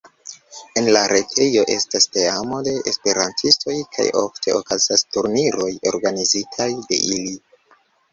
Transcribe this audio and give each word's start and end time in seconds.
En 0.79 0.85
la 0.93 1.01
retejo 1.09 1.65
estas 1.73 2.07
teamoj 2.15 2.61
de 2.67 2.73
esperantistoj 2.91 3.75
kaj 3.97 4.05
ofte 4.23 4.55
okazas 4.61 5.05
turniroj 5.17 5.69
organizitaj 5.93 6.69
de 6.89 6.99
ili. 7.19 7.37